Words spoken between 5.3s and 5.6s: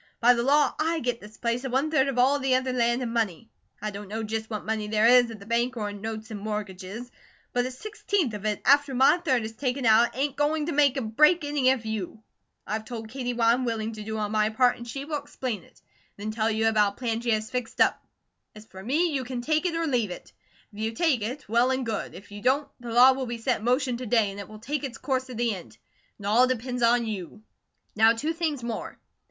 the